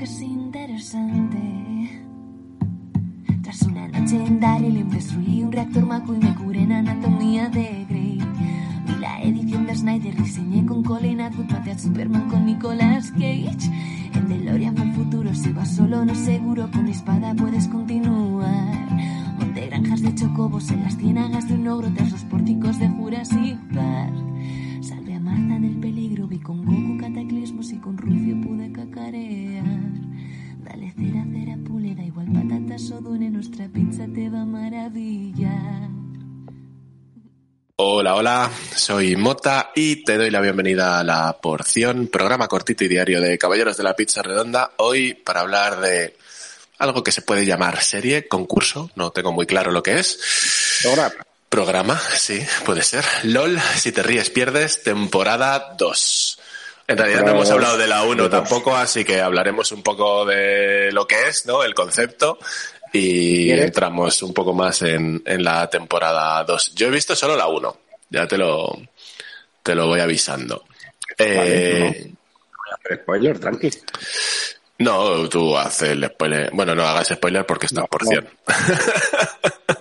que 0.00 0.04
es 0.04 0.22
interesante. 0.22 1.38
Tras 3.42 3.60
una 3.64 3.86
noche 3.86 4.16
en 4.16 4.40
Daryl 4.40 4.88
destruí 4.88 5.42
un 5.42 5.52
reactor 5.52 5.84
Maco 5.84 6.14
y 6.14 6.18
me 6.18 6.34
curé 6.36 6.62
en 6.62 6.72
anatomía 6.72 7.50
de 7.50 7.84
Grey. 7.86 8.18
Vi 8.86 8.94
la 8.98 9.20
edición 9.20 9.66
de 9.66 9.74
Snyder, 9.74 10.16
diseñé 10.16 10.64
con 10.64 10.82
Colin 10.82 11.20
Atwood, 11.20 11.52
a 11.52 11.78
Superman 11.78 12.30
con 12.30 12.46
Nicolas 12.46 13.10
Cage. 13.10 13.70
En 14.14 14.26
DeLorean 14.26 14.78
el 14.78 14.92
futuro, 14.94 15.34
si 15.34 15.52
vas 15.52 15.76
solo 15.76 16.02
no 16.02 16.14
seguro, 16.14 16.70
con 16.70 16.84
mi 16.84 16.92
espada 16.92 17.34
puedes 17.34 17.68
continuar. 17.68 18.88
Monté 19.38 19.66
granjas 19.66 20.00
de 20.00 20.14
chocobos 20.14 20.70
en 20.70 20.82
las 20.82 20.96
ciénagas 20.96 21.46
de 21.46 21.56
un 21.56 21.68
ogro 21.68 21.92
tras 21.92 22.10
los 22.10 22.24
pórticos 22.24 22.78
de 22.78 22.88
Jurassic 22.88 23.58
Park. 23.74 24.14
Salvé 24.80 25.16
a 25.16 25.20
Marta 25.20 25.58
del 25.58 25.76
peligro, 25.76 26.26
vi 26.26 26.38
con 26.38 26.64
Goku 26.64 26.96
cataclismos 26.98 27.70
y 27.70 27.76
con 27.76 27.98
Rufio 27.98 28.40
pude 28.40 28.72
cacarear. 28.72 29.69
Igual 32.80 32.90
patatas 32.90 32.90
o 32.92 33.00
dune, 33.00 33.30
nuestra 33.30 33.68
pizza 33.68 34.04
te 34.14 34.28
va 34.28 34.42
a 34.42 34.44
maravillar. 34.44 35.90
Hola, 37.76 38.14
hola, 38.14 38.50
soy 38.74 39.16
Mota 39.16 39.70
y 39.74 40.04
te 40.04 40.18
doy 40.18 40.30
la 40.30 40.40
bienvenida 40.40 40.98
a 40.98 41.04
La 41.04 41.38
Porción, 41.40 42.08
programa 42.08 42.46
cortito 42.48 42.84
y 42.84 42.88
diario 42.88 43.20
de 43.20 43.38
Caballeros 43.38 43.76
de 43.76 43.84
la 43.84 43.96
Pizza 43.96 44.22
Redonda, 44.22 44.72
hoy 44.78 45.14
para 45.14 45.40
hablar 45.40 45.80
de 45.80 46.16
algo 46.78 47.02
que 47.02 47.12
se 47.12 47.22
puede 47.22 47.46
llamar 47.46 47.82
serie, 47.82 48.28
concurso, 48.28 48.90
no 48.96 49.10
tengo 49.10 49.32
muy 49.32 49.46
claro 49.46 49.70
lo 49.70 49.82
que 49.82 49.98
es. 49.98 50.18
Programa. 50.82 51.14
Programa, 51.48 52.00
sí, 52.16 52.40
puede 52.64 52.82
ser. 52.82 53.04
LOL, 53.24 53.58
si 53.76 53.90
te 53.90 54.04
ríes 54.04 54.30
pierdes, 54.30 54.84
temporada 54.84 55.74
2. 55.76 56.19
En 56.90 56.98
realidad 56.98 57.24
no 57.24 57.30
hemos 57.30 57.50
hablado 57.50 57.78
de 57.78 57.86
la 57.86 58.02
1 58.02 58.28
tampoco, 58.28 58.74
así 58.76 59.04
que 59.04 59.20
hablaremos 59.20 59.70
un 59.70 59.82
poco 59.82 60.24
de 60.26 60.90
lo 60.90 61.06
que 61.06 61.28
es, 61.28 61.46
¿no? 61.46 61.62
El 61.62 61.72
concepto 61.72 62.36
y 62.92 63.46
¿Quieres? 63.46 63.66
entramos 63.66 64.20
un 64.24 64.34
poco 64.34 64.52
más 64.52 64.82
en, 64.82 65.22
en 65.24 65.44
la 65.44 65.70
temporada 65.70 66.42
2. 66.42 66.74
Yo 66.74 66.88
he 66.88 66.90
visto 66.90 67.14
solo 67.14 67.36
la 67.36 67.46
1, 67.46 67.76
ya 68.10 68.26
te 68.26 68.36
lo, 68.36 68.76
te 69.62 69.76
lo 69.76 69.86
voy 69.86 70.00
avisando. 70.00 70.64
Eh, 71.16 72.12
Pero 72.82 73.02
spoiler, 73.02 73.38
tranqui. 73.38 73.70
no, 74.78 75.28
tú 75.28 75.56
haces 75.56 75.90
el 75.90 76.04
spoiler. 76.06 76.50
Bueno, 76.52 76.74
no 76.74 76.82
hagas 76.84 77.06
spoiler 77.08 77.46
porque 77.46 77.66
está 77.66 77.82
No, 77.82 77.86
por 77.86 78.02
no. 78.04 78.20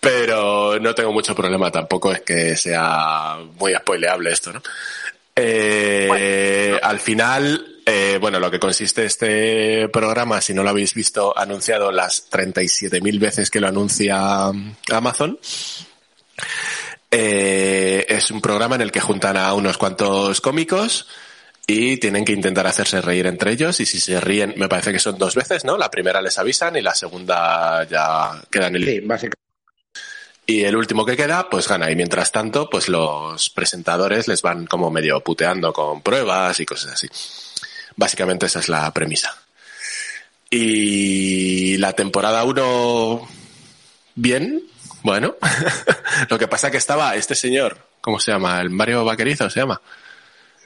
Pero 0.00 0.78
no 0.78 0.94
tengo 0.94 1.12
mucho 1.12 1.34
problema 1.34 1.70
tampoco, 1.70 2.12
es 2.12 2.20
que 2.22 2.56
sea 2.56 3.38
muy 3.58 3.74
spoileable 3.74 4.30
esto, 4.32 4.52
¿no? 4.52 4.62
Eh, 5.36 6.78
Al 6.82 6.98
final, 6.98 7.80
eh, 7.84 8.18
bueno, 8.20 8.40
lo 8.40 8.50
que 8.50 8.58
consiste 8.58 9.04
este 9.04 9.88
programa, 9.90 10.40
si 10.40 10.54
no 10.54 10.62
lo 10.62 10.70
habéis 10.70 10.94
visto 10.94 11.36
anunciado 11.38 11.92
las 11.92 12.30
37.000 12.30 13.20
veces 13.20 13.50
que 13.50 13.60
lo 13.60 13.68
anuncia 13.68 14.50
Amazon, 14.90 15.38
eh, 17.10 18.04
es 18.08 18.30
un 18.30 18.40
programa 18.40 18.74
en 18.76 18.82
el 18.82 18.92
que 18.92 19.00
juntan 19.00 19.36
a 19.36 19.54
unos 19.54 19.78
cuantos 19.78 20.40
cómicos 20.40 21.06
y 21.66 21.98
tienen 21.98 22.24
que 22.24 22.32
intentar 22.32 22.66
hacerse 22.66 23.00
reír 23.00 23.26
entre 23.26 23.52
ellos 23.52 23.78
y 23.80 23.86
si 23.86 24.00
se 24.00 24.20
ríen, 24.20 24.54
me 24.56 24.68
parece 24.68 24.92
que 24.92 24.98
son 24.98 25.18
dos 25.18 25.34
veces, 25.34 25.64
¿no? 25.64 25.76
La 25.76 25.90
primera 25.90 26.20
les 26.22 26.38
avisan 26.38 26.76
y 26.76 26.82
la 26.82 26.94
segunda 26.94 27.84
ya 27.84 28.42
queda 28.50 28.68
en 28.68 28.76
el... 28.76 28.84
Sí, 28.84 29.00
básicamente. 29.00 29.45
Y 30.48 30.62
el 30.62 30.76
último 30.76 31.04
que 31.04 31.16
queda, 31.16 31.50
pues 31.50 31.66
gana. 31.66 31.90
Y 31.90 31.96
mientras 31.96 32.30
tanto, 32.30 32.70
pues 32.70 32.88
los 32.88 33.50
presentadores 33.50 34.28
les 34.28 34.42
van 34.42 34.66
como 34.66 34.92
medio 34.92 35.20
puteando 35.20 35.72
con 35.72 36.02
pruebas 36.02 36.60
y 36.60 36.66
cosas 36.66 36.92
así. 36.92 37.08
Básicamente 37.96 38.46
esa 38.46 38.60
es 38.60 38.68
la 38.68 38.92
premisa. 38.94 39.36
Y 40.48 41.76
la 41.78 41.94
temporada 41.94 42.44
1, 42.44 43.28
bien, 44.14 44.62
bueno. 45.02 45.34
Lo 46.30 46.38
que 46.38 46.46
pasa 46.46 46.70
que 46.70 46.76
estaba 46.76 47.16
este 47.16 47.34
señor, 47.34 47.84
¿cómo 48.00 48.20
se 48.20 48.30
llama? 48.30 48.60
El 48.60 48.70
Mario 48.70 49.04
Vaquerizo 49.04 49.50
se 49.50 49.60
llama. 49.60 49.80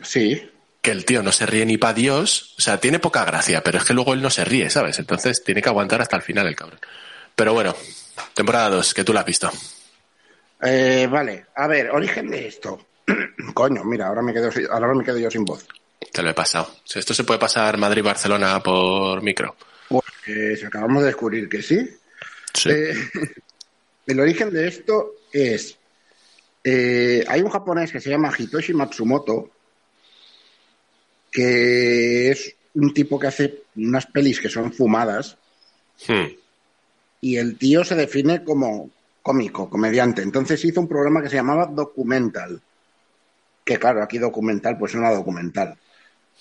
Sí. 0.02 0.50
Que 0.82 0.90
el 0.90 1.06
tío 1.06 1.22
no 1.22 1.32
se 1.32 1.46
ríe 1.46 1.64
ni 1.64 1.78
pa' 1.78 1.94
Dios. 1.94 2.54
O 2.58 2.60
sea, 2.60 2.78
tiene 2.78 2.98
poca 2.98 3.24
gracia, 3.24 3.62
pero 3.62 3.78
es 3.78 3.84
que 3.84 3.94
luego 3.94 4.12
él 4.12 4.20
no 4.20 4.30
se 4.30 4.44
ríe, 4.44 4.68
¿sabes? 4.68 4.98
Entonces 4.98 5.42
tiene 5.42 5.62
que 5.62 5.68
aguantar 5.70 6.02
hasta 6.02 6.16
el 6.16 6.22
final 6.22 6.46
el 6.46 6.56
cabrón. 6.56 6.80
Pero 7.34 7.54
bueno, 7.54 7.74
temporada 8.34 8.68
2, 8.70 8.92
que 8.92 9.04
tú 9.04 9.14
la 9.14 9.20
has 9.20 9.26
visto. 9.26 9.50
Eh, 10.62 11.06
vale, 11.10 11.46
a 11.54 11.66
ver, 11.66 11.90
origen 11.90 12.28
de 12.30 12.48
esto. 12.48 12.86
Coño, 13.54 13.82
mira, 13.84 14.08
ahora 14.08 14.22
me 14.22 14.32
quedo, 14.32 14.50
ahora 14.70 14.94
me 14.94 15.04
quedo 15.04 15.18
yo 15.18 15.30
sin 15.30 15.44
voz. 15.44 15.66
Te 16.12 16.22
lo 16.22 16.30
he 16.30 16.34
pasado. 16.34 16.70
Esto 16.94 17.14
se 17.14 17.24
puede 17.24 17.38
pasar 17.40 17.76
Madrid-Barcelona 17.78 18.62
por 18.62 19.22
micro. 19.22 19.56
Pues 19.88 20.64
acabamos 20.64 21.02
de 21.02 21.06
descubrir 21.08 21.48
que 21.48 21.62
sí. 21.62 21.88
Sí. 22.54 22.70
Eh, 22.70 22.94
el 24.06 24.20
origen 24.20 24.50
de 24.50 24.68
esto 24.68 25.12
es. 25.32 25.76
eh, 26.64 27.24
hay 27.28 27.40
un 27.42 27.50
japonés 27.50 27.90
que 27.92 28.00
se 28.00 28.10
llama 28.10 28.32
Hitoshi 28.36 28.74
Matsumoto, 28.74 29.50
que 31.30 32.30
es 32.30 32.54
un 32.74 32.92
tipo 32.92 33.18
que 33.18 33.26
hace 33.28 33.62
unas 33.76 34.06
pelis 34.06 34.40
que 34.40 34.48
son 34.48 34.72
fumadas, 34.72 35.36
Hmm. 36.08 36.28
y 37.20 37.36
el 37.36 37.58
tío 37.58 37.84
se 37.84 37.94
define 37.94 38.42
como 38.42 38.88
cómico, 39.22 39.68
comediante. 39.68 40.22
Entonces 40.22 40.64
hizo 40.64 40.80
un 40.80 40.88
programa 40.88 41.22
que 41.22 41.28
se 41.28 41.36
llamaba 41.36 41.66
Documental. 41.66 42.60
Que 43.64 43.78
claro, 43.78 44.02
aquí 44.02 44.18
documental, 44.18 44.78
pues 44.78 44.92
era 44.94 45.02
una 45.02 45.12
documental. 45.14 45.76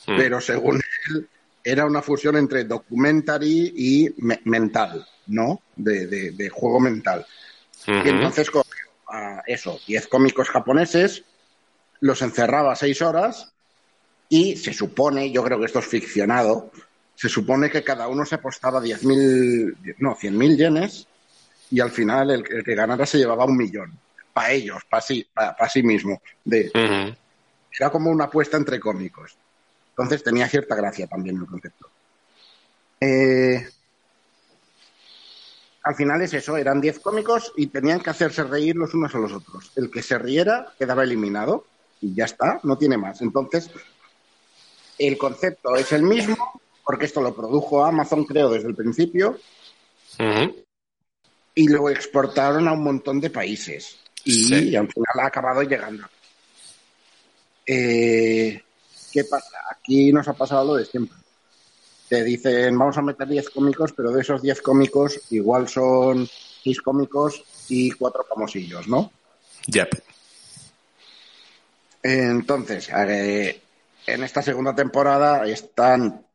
Hmm. 0.07 0.15
Pero 0.17 0.39
según 0.41 0.81
él, 1.09 1.27
era 1.63 1.85
una 1.85 2.01
fusión 2.01 2.37
entre 2.37 2.63
documentary 2.63 3.73
y 3.75 4.09
me- 4.23 4.41
mental, 4.45 5.05
¿no? 5.27 5.61
De, 5.75 6.07
de- 6.07 6.31
de 6.31 6.49
juego 6.49 6.79
mental. 6.79 7.25
Y 7.87 8.09
entonces 8.09 8.49
cogió 8.49 8.73
a 9.07 9.43
eso, 9.45 9.79
10 9.87 10.07
cómicos 10.07 10.49
japoneses, 10.49 11.23
los 11.99 12.21
encerraba 12.21 12.75
seis 12.75 13.01
horas 13.01 13.51
y 14.29 14.55
se 14.55 14.73
supone, 14.73 15.31
yo 15.31 15.43
creo 15.43 15.59
que 15.59 15.65
esto 15.65 15.79
es 15.79 15.85
ficcionado, 15.87 16.71
se 17.15 17.27
supone 17.27 17.69
que 17.69 17.83
cada 17.83 18.07
uno 18.07 18.25
se 18.25 18.35
apostaba 18.35 18.79
10.000, 18.81 19.95
no, 19.99 20.15
100.000 20.15 20.55
yenes 20.57 21.07
y 21.71 21.79
al 21.79 21.91
final 21.91 22.31
el, 22.31 22.43
el 22.49 22.63
que 22.63 22.75
ganara 22.75 23.05
se 23.05 23.17
llevaba 23.17 23.45
un 23.45 23.57
millón. 23.57 23.97
Para 24.33 24.51
ellos, 24.51 24.81
para 24.89 25.01
sí, 25.01 25.25
pa- 25.33 25.55
pa 25.55 25.69
sí 25.69 25.83
mismo. 25.83 26.21
De, 26.43 26.71
era 27.77 27.89
como 27.89 28.09
una 28.09 28.25
apuesta 28.25 28.57
entre 28.57 28.79
cómicos. 28.79 29.35
Entonces 29.91 30.23
tenía 30.23 30.47
cierta 30.47 30.75
gracia 30.75 31.07
también 31.07 31.37
el 31.37 31.45
concepto. 31.45 31.87
Eh, 33.01 33.67
al 35.83 35.95
final 35.95 36.21
es 36.21 36.33
eso, 36.33 36.57
eran 36.57 36.81
10 36.81 36.99
cómicos 36.99 37.51
y 37.55 37.67
tenían 37.67 37.99
que 38.01 38.09
hacerse 38.09 38.43
reír 38.43 38.75
los 38.75 38.93
unos 38.93 39.13
a 39.15 39.19
los 39.19 39.31
otros. 39.31 39.71
El 39.75 39.89
que 39.89 40.01
se 40.03 40.17
riera 40.17 40.73
quedaba 40.77 41.03
eliminado 41.03 41.65
y 42.01 42.13
ya 42.13 42.25
está, 42.25 42.59
no 42.63 42.77
tiene 42.77 42.97
más. 42.97 43.21
Entonces, 43.21 43.69
el 44.97 45.17
concepto 45.17 45.75
es 45.75 45.91
el 45.93 46.03
mismo, 46.03 46.61
porque 46.85 47.05
esto 47.05 47.21
lo 47.21 47.33
produjo 47.35 47.83
Amazon, 47.85 48.25
creo, 48.25 48.49
desde 48.49 48.67
el 48.69 48.75
principio, 48.75 49.37
Ujú. 50.19 50.55
Y 51.59 51.67
lo 51.67 51.89
exportaron 51.89 52.67
a 52.69 52.71
un 52.71 52.83
montón 52.83 53.19
de 53.19 53.29
países. 53.29 53.97
Y 54.23 54.31
Sí. 54.45 54.75
al 54.77 54.87
final 54.87 55.19
ha 55.21 55.25
acabado 55.25 55.61
llegando. 55.63 56.07
Eh, 57.65 58.63
¿Qué 59.11 59.23
pasa? 59.25 59.57
Aquí 59.69 60.13
nos 60.13 60.25
ha 60.29 60.33
pasado 60.33 60.63
lo 60.65 60.75
de 60.75 60.85
siempre. 60.85 61.17
Te 62.07 62.23
dicen, 62.23 62.77
vamos 62.77 62.97
a 62.97 63.01
meter 63.01 63.27
10 63.27 63.49
cómicos, 63.49 63.91
pero 63.91 64.11
de 64.11 64.21
esos 64.21 64.41
10 64.41 64.61
cómicos 64.61 65.19
igual 65.31 65.67
son 65.67 66.27
6 66.63 66.81
cómicos 66.81 67.43
y 67.67 67.91
4 67.91 68.25
famosillos, 68.29 68.87
¿no? 68.87 69.11
Yep. 69.67 69.89
Entonces, 72.03 72.89
eh, 72.95 73.61
en 74.07 74.23
esta 74.23 74.41
segunda 74.41 74.73
temporada 74.73 75.45
están, 75.45 76.25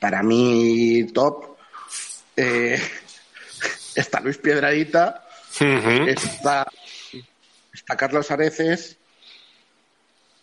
para 0.00 0.22
mí, 0.22 1.06
top. 1.12 1.52
eh, 2.36 2.80
está 3.94 4.20
Luis 4.20 4.38
Piedradita, 4.38 5.26
está 6.06 6.66
está 7.72 7.96
Carlos 7.96 8.30
Areces, 8.30 8.96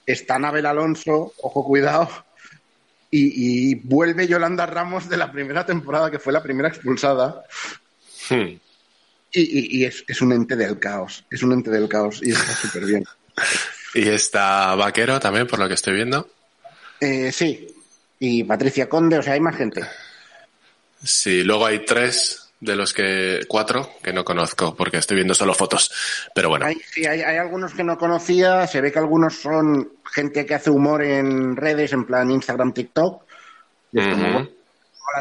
está 0.06 0.40
Nabel 0.40 0.66
Alonso, 0.66 1.34
ojo 1.42 1.64
cuidado, 1.64 2.10
y, 3.12 3.76
vuelve 3.76 4.28
Yolanda 4.28 4.66
Ramos 4.66 5.10
de 5.10 5.18
la 5.18 5.32
primera 5.32 5.66
temporada, 5.66 6.12
que 6.12 6.20
fue 6.20 6.32
la 6.32 6.44
primera 6.44 6.70
expulsada. 6.70 7.44
Hmm. 8.30 8.58
Y, 9.32 9.86
es, 9.86 10.22
un 10.22 10.34
ente 10.34 10.56
del 10.56 10.80
caos, 10.80 11.26
es 11.30 11.44
un 11.44 11.54
ente 11.54 11.70
del 11.70 11.88
caos 11.88 12.20
y 12.24 12.32
está 12.32 12.54
súper 12.54 12.86
bien. 12.86 13.04
¿Y 13.96 14.08
está 14.08 14.76
Vaquero 14.76 15.20
también, 15.20 15.48
por 15.48 15.60
lo 15.60 15.68
que 15.68 15.74
estoy 15.74 15.96
viendo? 15.96 16.30
Eh, 17.00 17.32
sí, 17.32 17.68
y 18.20 18.44
Patricia 18.44 18.88
Conde, 18.88 19.18
o 19.18 19.24
sea, 19.24 19.34
hay 19.34 19.40
más 19.40 19.56
gente. 19.56 19.84
Sí, 21.04 21.44
luego 21.44 21.66
hay 21.66 21.86
tres 21.86 22.39
de 22.62 22.76
los 22.76 22.94
que, 22.94 23.42
cuatro, 23.48 23.90
que 24.04 24.12
no 24.12 24.26
conozco, 24.26 24.76
porque 24.76 24.98
estoy 24.98 25.16
viendo 25.16 25.34
solo 25.34 25.54
fotos, 25.54 25.92
pero 26.36 26.50
bueno. 26.50 26.66
Hay, 26.66 26.76
sí, 26.92 27.06
hay, 27.06 27.22
algunos 27.22 27.74
que 27.74 27.84
no 27.84 27.98
conocía, 27.98 28.68
se 28.68 28.82
ve 28.82 28.92
que 28.92 29.00
algunos 29.00 29.36
son 29.36 29.94
gente 30.04 30.46
que 30.46 30.56
hace 30.56 30.70
humor 30.70 31.04
en 31.04 31.56
redes, 31.56 31.94
en 31.94 32.06
plan 32.06 32.30
Instagram, 32.30 32.74
TikTok. 32.74 33.24
Y 33.92 34.00
ahora 34.00 34.48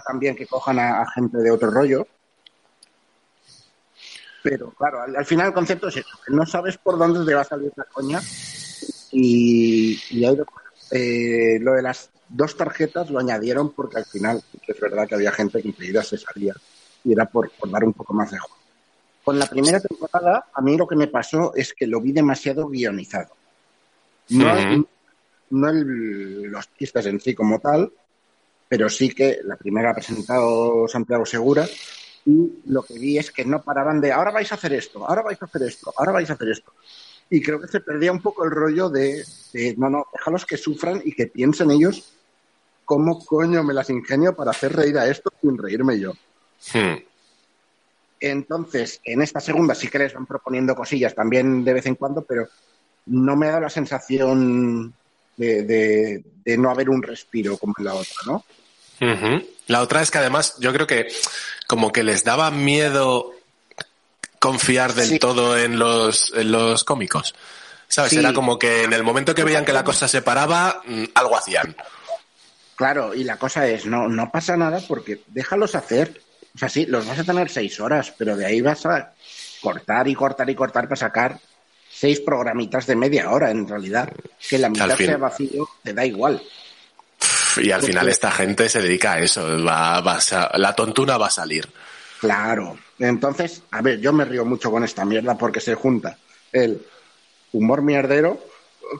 también 0.07 0.37
que 0.37 0.47
cojan 0.47 0.79
a, 0.79 1.07
gente 1.13 1.39
de 1.39 1.51
otro 1.51 1.71
rollo. 1.71 2.07
Pero 4.43 4.71
claro, 4.73 5.03
al, 5.03 5.27
final 5.27 5.49
el 5.49 5.53
concepto 5.53 5.89
es 5.89 5.99
eso, 5.99 6.19
que 6.27 6.35
no 6.35 6.45
sabes 6.47 6.77
por 6.79 6.99
dónde 6.99 7.25
te 7.25 7.35
va 7.35 7.43
a 7.43 7.45
salir 7.45 7.73
la 7.77 7.85
coña 7.85 8.21
y, 9.11 10.01
y 10.11 10.25
hay 10.25 10.37
eh, 10.91 11.59
lo 11.61 11.73
de 11.73 11.83
las 11.83 12.11
dos 12.29 12.57
tarjetas 12.57 13.11
lo 13.11 13.19
añadieron 13.19 13.73
porque 13.73 13.99
al 13.99 14.05
final 14.05 14.43
es 14.67 14.81
verdad 14.81 15.09
que 15.09 15.17
había 15.17 15.33
gente 15.33 15.61
que 15.61 15.69
enseguida 15.69 16.03
se 16.03 16.19
salía 16.19 16.55
y 17.05 17.13
era 17.13 17.27
por, 17.27 17.51
dar 17.71 17.85
un 17.85 17.93
poco 17.93 18.13
más 18.13 18.31
de 18.31 18.39
juego. 18.39 18.57
Con 19.25 19.39
la 19.39 19.47
primera 19.47 19.81
temporada, 19.81 20.47
a 20.53 20.61
mí 20.63 20.77
lo 20.77 20.87
que 20.87 20.97
me 20.97 21.09
pasó 21.09 21.53
es 21.55 21.75
que 21.75 21.87
lo 21.87 22.01
vi 22.01 22.13
demasiado 22.13 22.69
guionizado. 22.69 23.35
No, 24.31 24.87
no 25.51 25.73
los 25.73 26.75
chistes 26.75 27.07
en 27.07 27.21
sí 27.21 27.35
como 27.35 27.59
tal, 27.61 27.93
pero 28.69 28.89
sí 28.89 29.11
que 29.11 29.41
la 29.45 29.57
primera 29.57 29.91
ha 29.91 29.95
presentado 29.95 30.87
Santiago 30.89 31.25
Segura 31.25 31.67
y 32.27 32.61
lo 32.67 32.83
que 32.83 32.99
vi 32.99 33.19
es 33.19 33.31
que 33.31 33.45
no 33.45 33.63
paraban 33.63 34.01
de 34.01 34.13
ahora 34.13 34.31
vais 34.31 34.51
a 34.53 34.57
hacer 34.57 34.73
esto, 34.75 35.07
ahora 35.07 35.23
vais 35.23 35.41
a 35.41 35.47
hacer 35.47 35.63
esto, 35.63 35.93
ahora 35.97 36.13
vais 36.13 36.29
a 36.31 36.35
hacer 36.35 36.49
esto. 36.51 36.73
Y 37.31 37.43
creo 37.43 37.61
que 37.61 37.69
se 37.69 37.81
perdía 37.81 38.13
un 38.13 38.21
poco 38.21 38.45
el 38.45 38.51
rollo 38.51 38.89
de, 38.89 39.25
de 39.53 39.75
no, 39.77 39.91
no, 39.91 40.07
déjalos 40.13 40.47
que 40.47 40.57
sufran 40.57 41.01
y 41.05 41.13
que 41.13 41.27
piensen 41.27 41.71
ellos 41.71 42.19
¿cómo 42.89 43.23
coño 43.23 43.63
me 43.63 43.75
las 43.75 43.91
ingenio 43.91 44.35
para 44.35 44.53
hacer 44.53 44.73
reír 44.75 44.97
a 44.97 45.07
esto 45.07 45.31
sin 45.43 45.59
reírme 45.59 46.01
yo? 46.01 46.13
Entonces, 48.21 49.01
en 49.05 49.23
esta 49.23 49.41
segunda 49.41 49.75
sí 49.75 49.89
que 49.89 49.99
les 49.99 50.15
van 50.15 50.27
proponiendo 50.27 50.75
cosillas 50.75 51.15
también 51.15 51.65
de 51.65 51.73
vez 51.73 51.87
en 51.87 51.95
cuando, 51.95 52.23
pero 52.23 52.49
no 53.07 53.37
me 53.37 53.47
ha 53.47 53.51
dado 53.51 53.63
la 53.63 53.71
sensación 53.71 54.93
de, 55.37 56.23
no 56.59 56.71
haber 56.71 56.91
un 56.91 57.03
respiro 57.03 57.57
como 57.57 57.75
en 57.79 57.85
la 57.85 57.95
otra, 57.95 58.17
¿no? 58.27 58.45
La 59.67 59.83
otra 59.83 60.03
es 60.03 60.11
que 60.11 60.19
además 60.19 60.57
yo 60.59 60.73
creo 60.73 60.87
que 60.87 61.07
como 61.67 61.93
que 61.93 62.03
les 62.03 62.25
daba 62.25 62.51
miedo 62.51 63.33
confiar 64.39 64.95
del 64.95 65.19
todo 65.19 65.59
en 65.59 65.79
los, 65.79 66.33
en 66.35 66.51
los 66.51 66.85
cómicos. 66.85 67.35
¿Sabes? 67.87 68.13
Era 68.13 68.35
como 68.35 68.59
que 68.59 68.85
en 68.85 68.93
el 68.93 69.03
momento 69.03 69.35
que 69.35 69.45
veían 69.45 69.65
que 69.65 69.73
la 69.73 69.85
cosa 69.85 70.09
se 70.09 70.21
paraba, 70.21 70.83
mm, 70.85 71.05
algo 71.15 71.37
hacían. 71.37 71.75
Claro, 72.77 73.15
y 73.15 73.25
la 73.25 73.39
cosa 73.39 73.67
es, 73.67 73.87
no, 73.87 74.09
no 74.09 74.31
pasa 74.31 74.57
nada 74.57 74.81
porque 74.87 75.23
déjalos 75.29 75.75
hacer. 75.75 76.21
O 76.59 76.61
sea, 76.61 76.69
sí, 76.69 76.87
los 76.87 77.07
vas 77.07 77.21
a 77.21 77.23
tener 77.23 77.49
seis 77.49 77.79
horas, 77.79 78.13
pero 78.19 78.37
de 78.37 78.45
ahí 78.45 78.61
vas 78.61 78.85
a 78.85 79.13
cortar 79.61 80.09
y 80.09 80.15
cortar 80.17 80.51
y 80.51 80.57
cortar 80.57 80.89
para 80.89 80.97
sacar 80.97 81.39
seis 81.89 82.19
programitas 82.19 82.85
de 82.89 82.97
media 82.97 83.31
hora, 83.31 83.53
en 83.53 83.69
realidad. 83.69 84.13
Que 84.51 84.59
la 84.59 84.69
mitad 84.69 84.97
sea 84.97 85.19
vacío, 85.19 85.69
te 85.85 85.95
da 85.95 86.05
igual. 86.05 86.43
Y 87.59 87.71
al 87.71 87.81
final 87.81 88.09
esta 88.09 88.33
gente 88.33 88.69
se 88.69 88.83
dedica 88.83 89.13
a 89.13 89.19
eso, 89.21 89.65
va, 89.65 90.03
la 90.55 90.75
tontuna 90.75 91.17
va 91.17 91.29
a 91.29 91.31
salir. 91.31 91.69
Claro. 92.19 92.77
Entonces, 92.99 93.63
a 93.71 93.81
ver, 93.81 94.01
yo 94.01 94.13
me 94.13 94.25
río 94.25 94.45
mucho 94.45 94.73
con 94.73 94.83
esta 94.83 95.05
mierda 95.05 95.39
porque 95.39 95.61
se 95.61 95.77
junta 95.77 96.19
el 96.51 96.85
humor 97.53 97.83
mierdero 97.83 98.45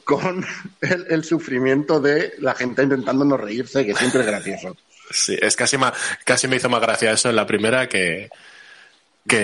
con 0.05 0.47
el, 0.81 1.25
sufrimiento 1.25 1.99
de 1.99 2.35
la 2.39 2.55
gente 2.55 2.85
intentando 2.85 3.25
no 3.25 3.37
reírse, 3.37 3.85
que 3.85 3.97
siempre 3.97 4.21
es 4.21 4.27
gracioso. 4.29 4.77
Sí, 5.11 5.39
es 5.41 5.57
casi, 5.57 5.77
casi 6.25 6.49
me 6.49 6.57
hizo 6.57 6.69
más 6.69 6.81
gracia 6.81 7.13
eso 7.13 7.31
en 7.31 7.37
la 7.37 7.47
primera 7.47 7.89
que, 7.89 8.31
que, 9.27 9.43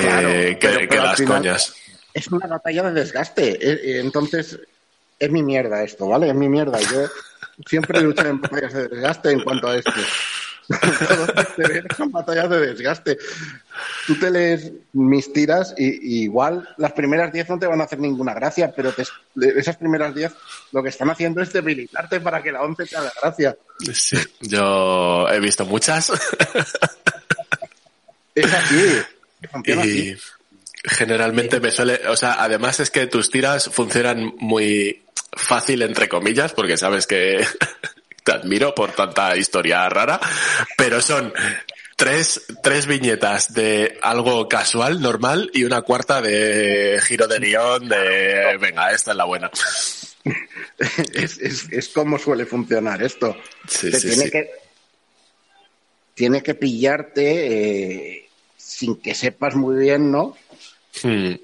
las 0.91 1.21
coñas. 1.23 1.75
Es 2.13 2.29
una 2.29 2.47
batalla 2.47 2.85
de 2.85 2.93
desgaste. 2.93 3.51
Eh, 3.51 3.81
eh, 3.83 4.01
entonces, 4.01 4.59
es 5.19 5.31
mi 5.31 5.43
mierda 5.43 5.83
esto, 5.83 6.09
¿vale? 6.09 6.29
Es 6.29 6.35
mi 6.35 6.49
mierda. 6.49 6.79
Yo 6.81 7.09
siempre 7.67 8.01
lucho 8.01 8.27
en 8.27 8.41
batallas 8.41 8.73
de 8.73 8.89
desgaste 8.89 9.31
en 9.31 9.43
cuanto 9.43 9.69
a 9.69 9.77
esto. 9.77 9.93
son 11.97 12.11
batallas 12.11 12.51
de 12.51 12.61
desgaste. 12.61 13.19
Tú 14.07 14.19
te 14.19 14.31
lees 14.31 14.73
mis 14.93 15.33
tiras 15.33 15.75
y, 15.77 16.25
igual 16.25 16.69
las 16.79 16.93
primeras 16.93 17.33
10 17.33 17.51
no 17.51 17.59
te 17.59 17.67
van 17.67 17.81
a 17.81 17.85
hacer 17.85 17.99
ninguna 17.99 18.35
gracia, 18.35 18.73
pero 18.75 18.93
esas 19.57 19.77
primeras 19.77 20.15
10 20.15 20.33
lo 20.73 20.83
que 20.83 20.89
están 20.89 21.11
haciendo 21.11 21.43
es 21.43 21.53
debilitarte 21.53 22.21
para 22.21 22.43
que 22.43 22.53
la 22.53 22.63
11 22.63 22.87
te 22.87 22.97
haga 22.97 23.13
gracia. 23.21 23.57
Sí, 23.93 24.17
yo 24.41 25.29
he 25.29 25.41
visto 25.41 25.67
muchas. 25.67 26.11
es 28.35 28.53
así. 28.53 29.03
Y 29.67 30.17
generalmente 30.85 31.61
me 31.61 31.71
suele, 31.71 32.01
o 32.09 32.17
sea, 32.17 32.43
además 32.43 32.81
es 32.81 32.91
que 32.91 33.07
tus 33.07 33.31
tiras 33.31 33.71
funcionan 33.71 34.33
muy 34.39 35.03
fácil 35.33 35.83
entre 35.83 36.09
comillas, 36.09 36.53
porque 36.53 36.77
sabes 36.77 37.07
que 37.07 37.45
te 38.25 38.33
admiro 38.33 38.75
por 38.75 38.93
tanta 38.93 39.37
historia 39.37 39.89
rara, 39.89 40.19
pero 40.77 41.01
son 41.03 41.33
tres, 41.95 42.47
tres 42.63 42.87
viñetas 42.87 43.53
de 43.53 43.99
algo 44.03 44.49
casual, 44.49 45.01
normal, 45.01 45.51
y 45.53 45.65
una 45.65 45.83
cuarta 45.83 46.23
de 46.23 47.01
giro 47.05 47.29
de 47.29 47.39
guion 47.39 47.87
de, 47.87 48.57
venga, 48.59 48.91
esta 48.93 49.13
es 49.13 49.17
la 49.17 49.25
buena. 49.25 49.51
Es, 51.13 51.39
es, 51.71 51.89
como 51.91 52.19
suele 52.19 52.47
funcionar 52.47 53.01
esto. 53.03 53.37
tiene, 53.81 54.31
Que, 54.31 54.51
tiene 56.15 56.43
que 56.43 56.55
pillarte 56.55 58.17
eh, 58.17 58.29
sin 58.57 58.97
que 58.97 59.15
sepas 59.15 59.55
muy 59.55 59.77
bien, 59.77 60.11
¿no? 60.11 60.37
Hmm. 61.01 61.35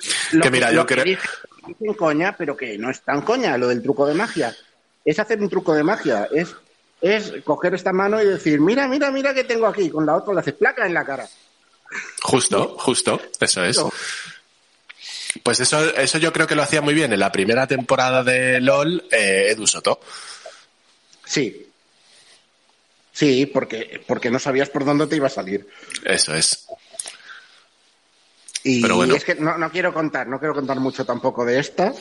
Que 0.43 0.51
mira, 0.51 0.73
yo 0.73 0.85
creo... 0.85 1.05
Que 1.05 1.97
coña, 1.97 2.35
pero 2.37 2.57
que 2.57 2.77
no 2.79 2.91
es 2.91 3.03
tan 3.03 3.21
coña 3.21 3.57
lo 3.57 3.69
del 3.69 3.83
truco 3.83 4.07
de 4.07 4.15
magia. 4.15 4.57
Es 5.05 5.19
hacer 5.21 5.41
un 5.41 5.49
truco 5.49 5.75
de 5.75 5.85
magia, 5.85 6.27
es 6.33 6.57
es 7.01 7.33
coger 7.45 7.75
esta 7.75 7.93
mano 7.93 8.21
y 8.21 8.27
decir, 8.27 8.61
mira, 8.61 8.87
mira, 8.89 9.11
mira 9.11 9.35
que 9.35 9.45
tengo 9.45 9.67
aquí, 9.67 9.91
con 9.91 10.07
la 10.07 10.17
otra 10.17 10.35
le 10.35 10.41
haces 10.41 10.55
placa 10.55 10.87
en 10.87 10.95
la 10.95 11.05
cara. 11.05 11.29
Justo, 12.23 12.77
justo, 12.79 13.21
eso 13.41 13.65
es. 13.65 13.83
Pues 15.43 15.61
eso, 15.61 15.95
eso 15.97 16.19
yo 16.19 16.33
creo 16.33 16.47
que 16.47 16.55
lo 16.55 16.63
hacía 16.63 16.83
muy 16.83 16.95
bien 16.95 17.13
en 17.13 17.21
la 17.21 17.33
primera 17.33 17.67
temporada 17.67 18.23
de 18.23 18.61
LOL 18.61 19.05
eh, 19.11 19.49
Edu 19.51 19.67
Soto. 19.67 20.01
Sí. 21.25 21.69
Sí, 23.13 23.47
porque, 23.47 24.03
porque 24.07 24.31
no 24.31 24.39
sabías 24.39 24.71
por 24.71 24.85
dónde 24.85 25.07
te 25.07 25.17
iba 25.17 25.27
a 25.27 25.31
salir. 25.31 25.69
Eso 26.05 26.35
es. 26.35 26.67
Y 28.63 28.85
es 29.15 29.25
que 29.25 29.37
no, 29.37 29.71
quiero 29.71 29.95
contar, 29.95 30.27
no 30.27 30.39
quiero 30.39 30.55
contar 30.55 30.79
mucho 30.81 31.07
tampoco 31.07 31.45
de 31.45 31.59
esta, 31.59 31.95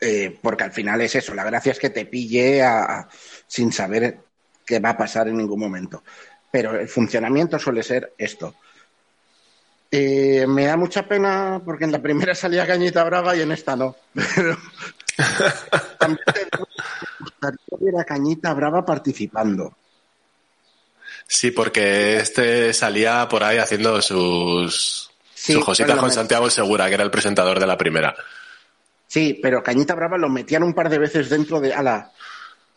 eh, 0.00 0.38
porque 0.40 0.64
al 0.64 0.72
final 0.72 1.00
es 1.02 1.14
eso, 1.14 1.34
la 1.34 1.44
gracia 1.44 1.72
es 1.72 1.78
que 1.78 1.90
te 1.90 2.06
pille 2.06 2.62
a, 2.62 3.06
sin 3.46 3.70
saber 3.72 4.18
qué 4.64 4.78
va 4.78 4.90
a 4.90 4.96
pasar 4.96 5.28
en 5.28 5.36
ningún 5.36 5.60
momento. 5.60 6.02
Pero 6.50 6.78
el 6.78 6.88
funcionamiento 6.88 7.58
suele 7.58 7.82
ser 7.82 8.14
esto. 8.16 8.54
Eh, 9.90 10.46
me 10.48 10.66
da 10.66 10.76
mucha 10.76 11.06
pena 11.06 11.60
porque 11.64 11.84
en 11.84 11.92
la 11.92 12.00
primera 12.00 12.34
salía 12.34 12.66
Cañita 12.66 13.04
Brava 13.04 13.36
y 13.36 13.42
en 13.42 13.52
esta 13.52 13.76
no. 13.76 13.96
Pero 14.14 14.56
también 15.98 16.18
me 16.28 16.64
gustaría 17.20 17.78
ver 17.78 18.00
a 18.00 18.04
Cañita 18.04 18.54
Brava 18.54 18.84
participando. 18.86 19.74
Sí, 21.26 21.50
porque 21.50 22.16
este 22.16 22.72
salía 22.72 23.28
por 23.28 23.44
ahí 23.44 23.58
haciendo 23.58 24.00
sus, 24.00 25.10
sus 25.34 25.64
cositas 25.64 25.98
con 25.98 26.10
Santiago 26.10 26.48
Segura, 26.50 26.88
que 26.88 26.94
era 26.94 27.04
el 27.04 27.10
presentador 27.10 27.60
de 27.60 27.66
la 27.66 27.76
primera. 27.76 28.16
Sí, 29.10 29.40
pero 29.42 29.60
Cañita 29.60 29.96
Brava 29.96 30.16
lo 30.16 30.28
metían 30.28 30.62
un 30.62 30.72
par 30.72 30.88
de 30.88 31.00
veces 31.00 31.28
dentro 31.28 31.60
de. 31.60 31.74
Ala, 31.74 32.12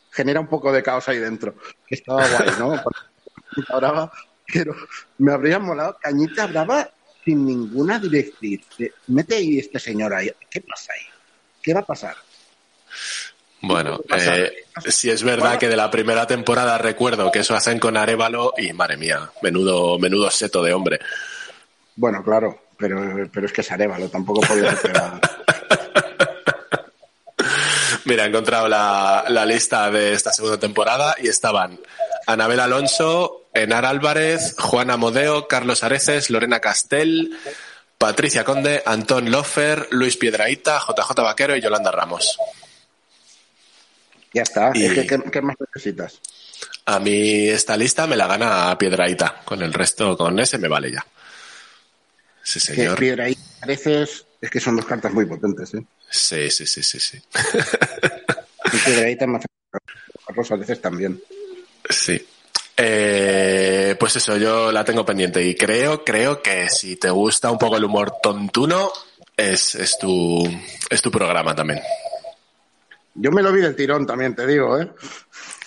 genera 0.10 0.40
un 0.40 0.48
poco 0.48 0.72
de 0.72 0.82
caos 0.82 1.08
ahí 1.08 1.20
dentro. 1.20 1.54
Estaba 1.88 2.28
guay, 2.28 2.50
¿no? 2.58 2.70
Cañita 3.54 3.78
Brava, 3.78 4.12
pero 4.52 4.76
me 5.20 5.32
habría 5.32 5.60
molado 5.60 5.96
Cañita 6.02 6.48
Brava 6.48 6.90
sin 7.24 7.46
ninguna 7.46 8.00
directriz. 8.00 8.62
Mete 9.10 9.36
ahí 9.36 9.60
este 9.60 9.78
señor 9.78 10.12
ahí. 10.12 10.32
¿Qué 10.50 10.62
pasa 10.62 10.94
ahí? 10.94 11.06
¿Qué 11.62 11.72
va 11.72 11.82
a 11.82 11.86
pasar? 11.86 12.16
Bueno, 13.62 14.02
eh, 14.18 14.66
si 14.88 15.12
es 15.12 15.22
verdad 15.22 15.60
que 15.60 15.70
de 15.70 15.78
la 15.78 15.92
primera 15.92 16.26
temporada 16.26 16.80
recuerdo 16.80 17.32
que 17.32 17.40
eso 17.40 17.54
hacen 17.54 17.78
con 17.78 17.96
Arevalo 17.96 18.56
y 18.58 18.74
madre 18.74 18.98
mía, 18.98 19.30
menudo, 19.44 20.00
menudo 20.00 20.32
seto 20.32 20.64
de 20.64 20.74
hombre. 20.74 21.00
Bueno, 21.96 22.24
claro, 22.24 22.64
pero, 22.76 23.30
pero 23.32 23.46
es 23.46 23.54
que 23.54 23.62
es 23.62 23.72
Arevalo, 23.72 24.10
tampoco 24.10 24.42
podía 24.42 24.76
ser 24.76 24.94
Mira, 28.06 28.26
he 28.26 28.28
encontrado 28.28 28.68
la, 28.68 29.26
la 29.30 29.46
lista 29.46 29.90
de 29.90 30.14
esta 30.14 30.34
segunda 30.34 30.58
temporada 30.60 31.16
y 31.22 31.28
estaban 31.30 31.80
Anabel 32.28 32.60
Alonso, 32.60 33.44
Enar 33.54 33.86
Álvarez, 33.86 34.56
Juana 34.60 34.98
Modeo, 34.98 35.48
Carlos 35.48 35.84
Areces, 35.84 36.30
Lorena 36.30 36.60
Castel, 36.60 37.38
Patricia 37.98 38.44
Conde, 38.44 38.84
Antón 38.86 39.32
Lofer, 39.32 39.88
Luis 39.92 40.18
Piedraíta, 40.18 40.80
JJ 40.80 41.14
Vaquero 41.22 41.56
y 41.56 41.62
Yolanda 41.62 41.92
Ramos. 41.92 42.38
Ya 44.34 44.42
está. 44.44 44.72
Y- 44.74 44.86
Es 44.86 44.94
que, 44.94 45.08
¿qué, 45.08 45.32
qué 45.32 45.42
más 45.42 45.56
necesitas? 45.60 46.20
A 46.86 47.00
mí 47.00 47.48
esta 47.48 47.78
lista 47.78 48.08
me 48.08 48.18
la 48.18 48.28
gana 48.28 48.78
Piedraíta. 48.78 49.42
Con 49.46 49.62
el 49.62 49.72
resto, 49.74 50.18
con 50.18 50.38
ese 50.40 50.58
me 50.58 50.68
vale 50.68 50.92
ya. 50.92 51.06
Sí, 52.44 52.60
Que 52.60 52.76
señor. 52.76 53.00
piedra 53.00 53.26
ahí 53.26 53.38
pareces. 53.60 54.26
Es 54.42 54.50
que 54.52 54.60
son 54.60 54.76
dos 54.76 54.86
cartas 54.86 55.14
muy 55.14 55.26
potentes, 55.26 55.74
¿eh? 55.74 55.86
Sí, 56.10 56.50
sí, 56.52 56.68
sí, 56.68 56.84
sí, 56.84 57.00
sí. 57.00 57.22
A 60.50 60.56
veces 60.56 60.82
también. 60.82 61.22
Sí. 61.90 62.26
Eh, 62.76 63.96
pues 64.00 64.16
eso, 64.16 64.36
yo 64.38 64.72
la 64.72 64.84
tengo 64.84 65.06
pendiente 65.06 65.44
y 65.44 65.56
creo, 65.56 66.04
creo 66.04 66.42
que 66.42 66.70
si 66.70 66.96
te 66.98 67.10
gusta 67.10 67.52
un 67.52 67.58
poco 67.58 67.78
el 67.78 67.86
humor 67.86 68.16
tontuno, 68.22 68.92
es, 69.38 69.76
es 69.76 69.98
tu, 70.00 70.44
es 70.90 71.02
tu 71.02 71.12
programa 71.12 71.56
también. 71.56 71.82
Yo 73.16 73.32
me 73.32 73.44
lo 73.44 73.52
vi 73.52 73.62
del 73.62 73.76
tirón 73.76 74.08
también, 74.08 74.36
te 74.36 74.48
digo, 74.48 74.82
¿eh? 74.82 74.90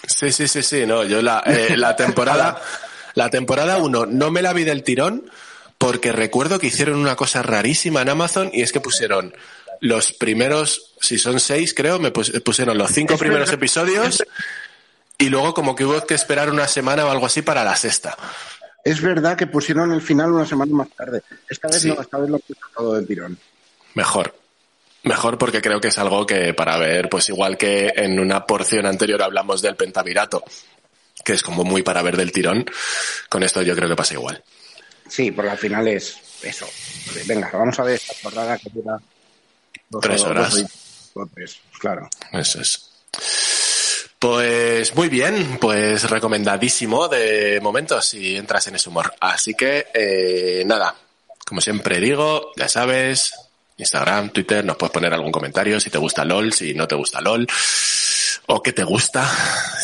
Sí, 0.06 0.32
sí, 0.32 0.48
sí, 0.48 0.62
sí, 0.62 0.84
no, 0.84 1.04
yo 1.04 1.22
la, 1.22 1.42
eh, 1.46 1.76
la 1.76 1.94
temporada, 1.94 2.60
la 3.14 3.30
temporada 3.30 3.78
1 3.78 4.06
no 4.06 4.30
me 4.30 4.42
la 4.42 4.52
vi 4.52 4.64
del 4.64 4.82
tirón 4.82 5.30
porque 5.78 6.12
recuerdo 6.12 6.58
que 6.58 6.68
hicieron 6.68 6.96
una 6.96 7.16
cosa 7.16 7.42
rarísima 7.42 8.02
en 8.02 8.08
Amazon 8.08 8.50
y 8.52 8.62
es 8.62 8.72
que 8.72 8.80
pusieron 8.80 9.34
los 9.80 10.12
primeros, 10.12 10.92
si 11.00 11.18
son 11.18 11.38
seis 11.40 11.74
creo, 11.74 11.98
me 11.98 12.12
pus- 12.12 12.40
pusieron 12.42 12.78
los 12.78 12.90
cinco 12.90 13.16
primeros 13.18 13.52
episodios 13.52 14.22
y 15.18 15.28
luego 15.28 15.52
como 15.54 15.74
que 15.74 15.84
hubo 15.84 16.04
que 16.06 16.14
esperar 16.14 16.50
una 16.50 16.66
semana 16.68 17.04
o 17.06 17.10
algo 17.10 17.26
así 17.26 17.42
para 17.42 17.62
la 17.64 17.76
sexta. 17.76 18.16
Es 18.84 19.00
verdad 19.02 19.36
que 19.36 19.46
pusieron 19.46 19.92
el 19.92 20.00
final 20.00 20.32
una 20.32 20.46
semana 20.46 20.72
más 20.72 20.88
tarde. 20.90 21.22
Esta 21.48 21.68
vez 21.68 21.82
Sí. 21.82 21.88
no, 21.88 22.00
esta 22.00 22.18
vez 22.18 22.30
lo 22.30 22.38
puso 22.38 22.60
todo 22.76 22.94
del 22.94 23.06
tirón. 23.06 23.38
Mejor. 23.94 24.34
Mejor 25.02 25.38
porque 25.38 25.60
creo 25.62 25.80
que 25.80 25.88
es 25.88 25.98
algo 25.98 26.26
que 26.26 26.52
para 26.54 26.76
ver, 26.78 27.08
pues 27.08 27.28
igual 27.28 27.56
que 27.56 27.92
en 27.96 28.18
una 28.18 28.44
porción 28.46 28.86
anterior 28.86 29.22
hablamos 29.22 29.60
del 29.62 29.76
pentavirato, 29.76 30.42
que 31.24 31.32
es 31.34 31.42
como 31.42 31.64
muy 31.64 31.82
para 31.82 32.02
ver 32.02 32.16
del 32.16 32.32
tirón, 32.32 32.64
con 33.28 33.42
esto 33.42 33.62
yo 33.62 33.74
creo 33.76 33.88
que 33.88 33.94
pasa 33.96 34.14
igual. 34.14 34.42
Sí, 35.08 35.30
porque 35.30 35.50
al 35.50 35.58
final 35.58 35.86
es 35.88 36.16
eso. 36.42 36.68
Venga, 37.26 37.50
vamos 37.52 37.78
a 37.78 37.82
ver 37.84 37.94
esta 37.96 38.14
jornada 38.22 38.58
que 38.58 38.70
dura 38.70 38.98
dos 39.88 40.00
Tres 40.02 40.22
o- 40.22 40.26
horas. 40.28 40.54
dos 41.14 41.28
tres, 41.34 41.56
claro. 41.78 42.08
Eso 42.32 42.60
es. 42.60 42.90
Pues 44.18 44.94
muy 44.94 45.08
bien, 45.08 45.58
pues 45.60 46.08
recomendadísimo 46.08 47.06
de 47.08 47.60
momento 47.62 48.00
si 48.00 48.36
entras 48.36 48.66
en 48.66 48.76
ese 48.76 48.88
humor. 48.88 49.12
Así 49.20 49.54
que 49.54 49.86
eh, 49.92 50.62
nada, 50.66 50.94
como 51.46 51.60
siempre 51.60 52.00
digo, 52.00 52.52
ya 52.56 52.68
sabes, 52.68 53.34
Instagram, 53.76 54.30
Twitter, 54.30 54.64
nos 54.64 54.76
puedes 54.76 54.92
poner 54.92 55.12
algún 55.12 55.30
comentario 55.32 55.78
si 55.80 55.90
te 55.90 55.98
gusta 55.98 56.24
LOL, 56.24 56.52
si 56.54 56.72
no 56.74 56.88
te 56.88 56.94
gusta 56.94 57.20
LOL, 57.20 57.46
o 58.46 58.62
qué 58.62 58.72
te 58.72 58.84
gusta, 58.84 59.28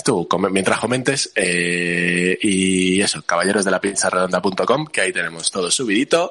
tú, 0.04 0.28
mientras 0.50 0.78
comentes, 0.78 1.32
eh, 1.34 2.38
y 2.40 3.00
eso, 3.00 3.22
caballeros 3.22 3.64
de 3.64 3.70
la 3.70 3.78
redonda.com, 3.78 4.86
que 4.86 5.00
ahí 5.00 5.12
tenemos 5.12 5.50
todo 5.50 5.70
subidito, 5.70 6.30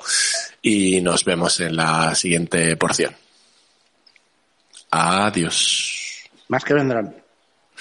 y 0.62 1.02
nos 1.02 1.26
vemos 1.26 1.60
en 1.60 1.76
la 1.76 2.16
siguiente 2.16 2.76
porción. 2.78 3.16
Adiós. 4.92 6.30
Más 6.48 6.64
que 6.64 6.74
vendrán. 6.74 7.21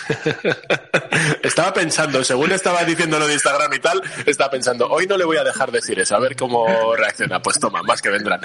Estaba 1.43 1.73
pensando, 1.73 2.25
según 2.25 2.53
estaba 2.53 2.85
diciendo 2.85 3.19
lo 3.19 3.27
de 3.27 3.35
Instagram 3.35 3.73
y 3.75 3.79
tal, 3.79 4.01
estaba 4.27 4.51
pensando, 4.51 4.89
hoy 4.89 5.07
no 5.07 5.17
le 5.17 5.25
voy 5.25 5.37
a 5.37 5.45
dejar 5.45 5.71
decir 5.71 5.99
eso, 5.99 6.17
a 6.17 6.21
ver 6.21 6.37
cómo 6.37 6.95
reacciona. 6.97 7.41
Pues 7.41 7.59
toma, 7.59 7.83
más 7.83 8.01
que 8.01 8.11
vendrán. 8.11 8.41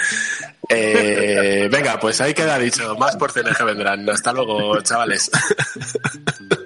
Eh, 0.70 1.68
venga, 1.72 2.00
pues 2.00 2.20
ahí 2.22 2.34
queda 2.34 2.58
dicho, 2.58 2.96
más 2.96 3.16
porciones 3.16 3.58
que 3.58 3.64
vendrán. 3.64 4.10
Hasta 4.10 4.34
luego, 4.34 4.82
chavales. 4.82 5.30